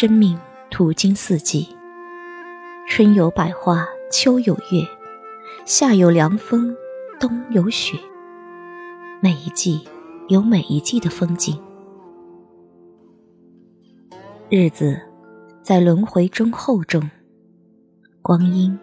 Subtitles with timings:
[0.00, 0.38] 生命
[0.70, 1.76] 途经四季，
[2.86, 4.86] 春有百花，秋有月，
[5.66, 6.72] 夏有凉风，
[7.18, 7.98] 冬有雪。
[9.20, 9.80] 每一季
[10.28, 11.60] 有每一季的风景，
[14.48, 14.96] 日子
[15.64, 17.10] 在轮回中厚重，
[18.22, 18.78] 光阴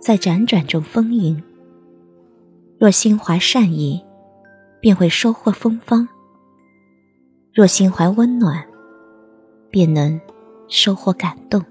[0.00, 1.42] 在辗转中丰盈。
[2.78, 4.00] 若心怀善意，
[4.78, 6.06] 便会收获芬芳；
[7.52, 8.64] 若心怀温暖，
[9.68, 10.20] 便能
[10.74, 11.62] 收获感动。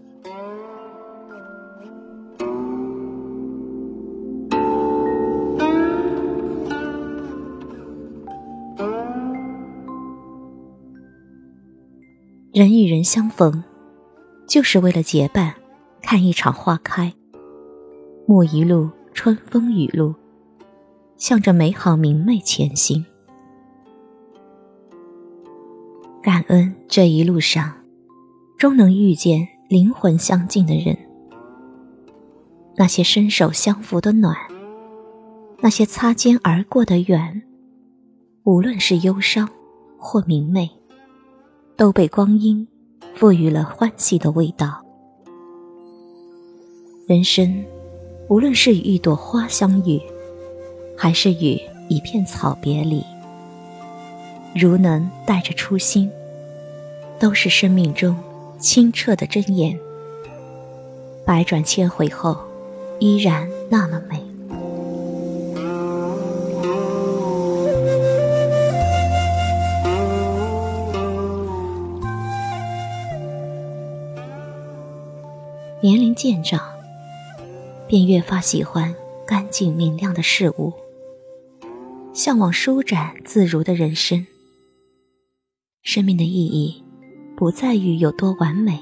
[12.54, 13.64] 人与人相逢，
[14.48, 15.56] 就是为了结伴
[16.04, 17.12] 看一场花开。
[18.28, 20.14] 沐一路春风雨露，
[21.18, 23.04] 向着美好明媚前行。
[26.22, 27.74] 感恩这一路上，
[28.62, 30.96] 终能遇见灵魂相近的人。
[32.76, 34.38] 那些伸手相扶的暖，
[35.62, 37.42] 那些擦肩而过的远，
[38.44, 39.50] 无论是忧伤
[39.98, 40.70] 或明媚。
[41.76, 42.68] 都被光阴
[43.16, 44.80] 赋予了欢喜的味道。
[47.08, 47.66] 人生，
[48.30, 50.00] 无论是与一朵花相遇，
[50.96, 53.04] 还是与一片草别离，
[54.54, 56.08] 如能带着初心，
[57.18, 58.16] 都是生命中
[58.62, 59.78] 清澈的真言。
[61.26, 62.38] 百转千回后，
[63.00, 64.22] 依然那么美。
[75.84, 76.62] 年龄渐长，
[77.88, 78.94] 便越发喜欢
[79.26, 80.72] 干净明亮的事物，
[82.14, 84.28] 向往舒展自如的人生。
[85.82, 86.84] 生命的意义，
[87.42, 88.80] 不在于有多完美，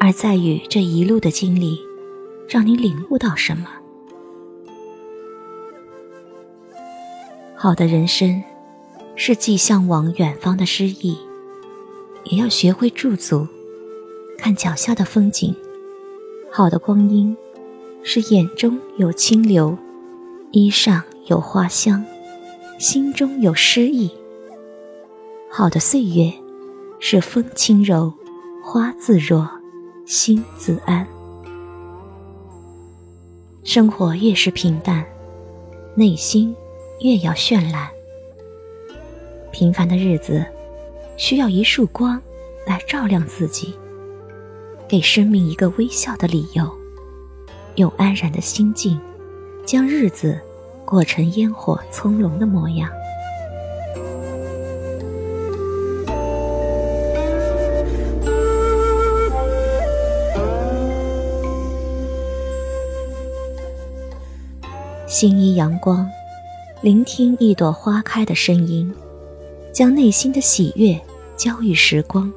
[0.00, 1.78] 而在于这一路的经历，
[2.48, 3.68] 让你领悟到什么。
[7.54, 8.42] 好的人生，
[9.14, 11.16] 是既向往远方的诗意，
[12.24, 13.46] 也要学会驻足，
[14.36, 15.54] 看脚下的风景。
[16.50, 17.36] 好的光阴，
[18.02, 19.78] 是眼中有清流，
[20.50, 22.04] 衣上有花香，
[22.80, 24.10] 心中有诗意。
[25.48, 26.32] 好的岁月，
[27.06, 28.10] 是风轻柔，
[28.62, 29.46] 花自若，
[30.06, 31.06] 心自安。
[33.62, 35.04] 生活越是平淡，
[35.94, 36.56] 内心
[37.00, 37.90] 越要绚烂。
[39.52, 40.46] 平凡的日子，
[41.18, 42.18] 需要一束光
[42.66, 43.74] 来照亮自己。
[44.88, 46.66] 给生命一个微笑的理由，
[47.74, 48.98] 用安然的心境，
[49.66, 50.40] 将日子
[50.86, 52.88] 过成烟火葱茏的模样。
[65.14, 66.10] 心依阳光，
[66.80, 68.92] 聆听一朵花开的声音，
[69.72, 71.00] 将内心的喜悦
[71.36, 72.32] 交予时光，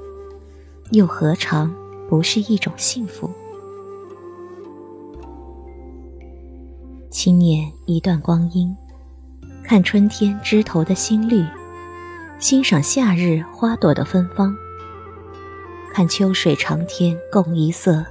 [0.91, 1.73] 又何尝？
[2.07, 3.31] 不是一种幸福。
[7.09, 8.77] 轻捻一段光阴，
[9.63, 11.44] 看春天枝头的新绿，
[12.38, 14.55] 欣赏夏日花朵的芬芳，
[15.91, 18.05] 看秋水长天共一色，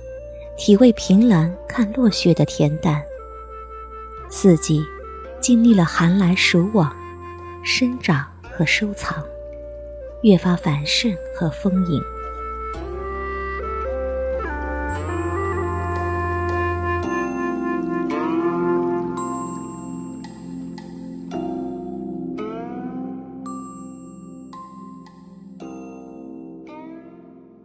[0.58, 3.00] 体味凭栏看落雪的恬淡。
[4.28, 4.84] 四季
[5.40, 6.94] 经历了寒来暑往，
[7.62, 9.24] 生长和收藏，
[10.22, 12.02] 越发繁盛和丰盈。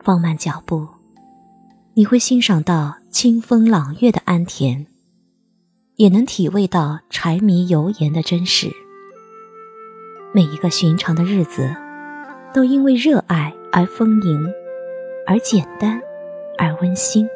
[0.04, 0.88] 放慢脚步，
[1.94, 4.86] 你会欣赏到清风朗月的安恬，
[6.02, 8.72] 也能体味到柴米油盐的真实。
[10.34, 11.76] 每一个寻常的日子，
[12.56, 14.44] 都因为热爱而丰盈，
[15.28, 16.02] 而简单，
[16.58, 17.28] 而温馨。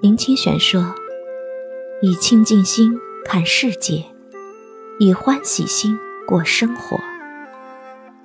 [0.00, 0.92] 林清玄说
[2.02, 2.92] ：“以清净心
[3.24, 4.04] 看世界，
[4.98, 5.96] 以欢喜心
[6.26, 6.98] 过生活。”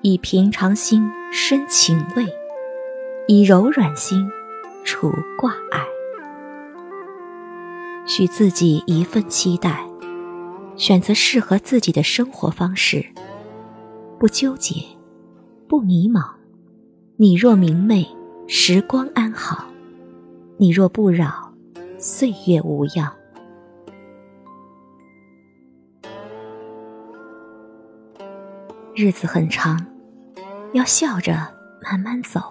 [0.01, 2.25] 以平常心生情味，
[3.27, 4.27] 以柔软心
[4.85, 5.83] 除挂碍。
[8.05, 9.83] 许自己一份期待，
[10.77, 13.05] 选择适合自己的生活方式，
[14.17, 14.75] 不纠结，
[15.67, 16.23] 不迷茫。
[17.17, 18.07] 你若明媚，
[18.47, 19.65] 时光安好；
[20.57, 21.51] 你若不扰，
[21.97, 23.11] 岁月无恙。
[28.95, 29.85] 日子很长。
[30.73, 31.33] 要笑着
[31.81, 32.41] 慢慢走。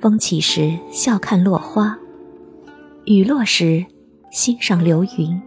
[0.00, 1.98] 风起时笑看落花，
[3.04, 3.84] 雨落时
[4.32, 5.38] 欣赏流云。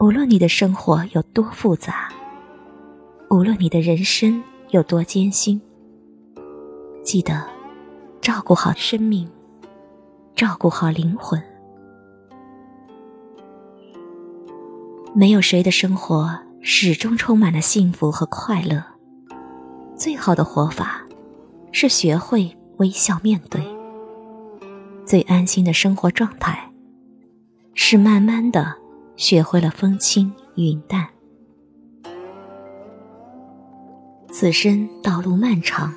[0.00, 2.08] 无论你的生活有多复杂，
[3.30, 5.60] 无论你的人生有多艰辛，
[7.04, 7.46] 记得
[8.20, 9.30] 照顾好生命，
[10.34, 11.40] 照顾好灵魂。
[15.14, 18.82] 没有谁的生活始终充满了幸福和快乐。
[19.94, 21.06] 最好的活法，
[21.70, 23.60] 是学会微笑面对。
[25.04, 26.70] 最安心的生活状态，
[27.74, 28.74] 是慢慢的
[29.16, 31.06] 学会了风轻云淡。
[34.32, 35.94] 此生道路漫长，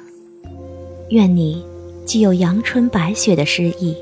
[1.09, 1.65] 愿你
[2.05, 3.97] 既有阳春白雪的诗意，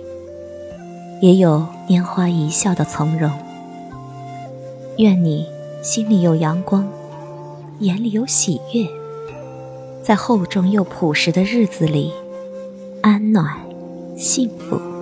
[1.22, 3.32] 也有拈花一笑的从容。
[4.98, 5.46] 愿你
[5.82, 6.88] 心里有阳光，
[7.80, 8.86] 眼里有喜悦，
[10.04, 12.12] 在厚重又朴实的日子里，
[13.02, 13.46] 安暖
[14.18, 14.97] 幸福。